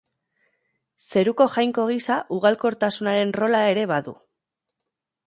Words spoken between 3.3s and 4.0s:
rola ere